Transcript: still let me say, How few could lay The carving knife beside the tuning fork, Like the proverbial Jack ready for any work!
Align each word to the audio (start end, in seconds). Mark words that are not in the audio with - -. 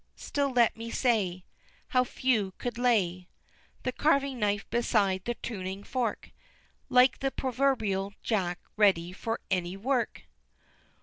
still 0.15 0.49
let 0.51 0.75
me 0.75 0.89
say, 0.89 1.45
How 1.89 2.03
few 2.03 2.53
could 2.57 2.79
lay 2.79 3.29
The 3.83 3.91
carving 3.91 4.39
knife 4.39 4.67
beside 4.71 5.25
the 5.25 5.35
tuning 5.35 5.83
fork, 5.83 6.31
Like 6.89 7.19
the 7.19 7.29
proverbial 7.29 8.13
Jack 8.23 8.57
ready 8.75 9.11
for 9.13 9.39
any 9.51 9.77
work! 9.77 10.23